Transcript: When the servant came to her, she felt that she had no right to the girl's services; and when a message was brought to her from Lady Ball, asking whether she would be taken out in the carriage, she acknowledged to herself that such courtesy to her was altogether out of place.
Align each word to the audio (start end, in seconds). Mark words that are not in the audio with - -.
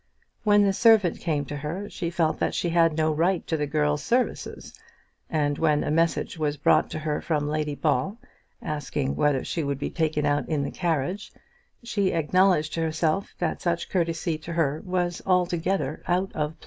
When 0.43 0.63
the 0.63 0.73
servant 0.73 1.19
came 1.19 1.45
to 1.45 1.57
her, 1.57 1.87
she 1.87 2.09
felt 2.09 2.39
that 2.39 2.55
she 2.55 2.69
had 2.69 2.97
no 2.97 3.11
right 3.11 3.45
to 3.45 3.55
the 3.55 3.67
girl's 3.67 4.01
services; 4.01 4.73
and 5.29 5.59
when 5.59 5.83
a 5.83 5.91
message 5.91 6.39
was 6.39 6.57
brought 6.57 6.89
to 6.89 6.97
her 6.97 7.21
from 7.21 7.47
Lady 7.47 7.75
Ball, 7.75 8.17
asking 8.63 9.15
whether 9.15 9.43
she 9.43 9.63
would 9.63 9.77
be 9.77 9.91
taken 9.91 10.25
out 10.25 10.49
in 10.49 10.63
the 10.63 10.71
carriage, 10.71 11.31
she 11.83 12.13
acknowledged 12.13 12.73
to 12.73 12.81
herself 12.81 13.35
that 13.37 13.61
such 13.61 13.91
courtesy 13.91 14.39
to 14.39 14.53
her 14.53 14.81
was 14.87 15.21
altogether 15.23 16.01
out 16.07 16.31
of 16.33 16.53
place. 16.57 16.59